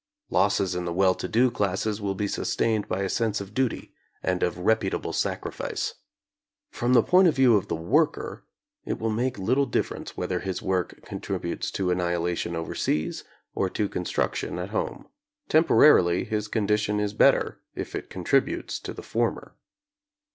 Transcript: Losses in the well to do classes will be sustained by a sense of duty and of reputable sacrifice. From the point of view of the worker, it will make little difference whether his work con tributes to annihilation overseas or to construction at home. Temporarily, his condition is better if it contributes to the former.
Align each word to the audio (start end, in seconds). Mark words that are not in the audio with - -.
Losses 0.31 0.73
in 0.73 0.85
the 0.85 0.91
well 0.93 1.13
to 1.13 1.27
do 1.27 1.51
classes 1.51 2.01
will 2.01 2.15
be 2.15 2.27
sustained 2.27 2.87
by 2.87 3.03
a 3.03 3.07
sense 3.07 3.39
of 3.39 3.53
duty 3.53 3.93
and 4.23 4.41
of 4.41 4.57
reputable 4.57 5.13
sacrifice. 5.13 5.93
From 6.71 6.93
the 6.93 7.03
point 7.03 7.27
of 7.27 7.35
view 7.35 7.55
of 7.55 7.67
the 7.67 7.75
worker, 7.75 8.43
it 8.83 8.97
will 8.97 9.11
make 9.11 9.37
little 9.37 9.67
difference 9.67 10.17
whether 10.17 10.39
his 10.39 10.59
work 10.59 11.05
con 11.05 11.19
tributes 11.19 11.71
to 11.73 11.91
annihilation 11.91 12.55
overseas 12.55 13.23
or 13.53 13.69
to 13.69 13.87
construction 13.87 14.57
at 14.57 14.69
home. 14.71 15.07
Temporarily, 15.49 16.23
his 16.23 16.47
condition 16.47 16.99
is 16.99 17.13
better 17.13 17.59
if 17.75 17.93
it 17.93 18.09
contributes 18.09 18.79
to 18.79 18.93
the 18.95 19.03
former. 19.03 19.53